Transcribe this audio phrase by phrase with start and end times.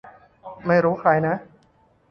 [0.65, 1.35] ไม่รู้ใครนะ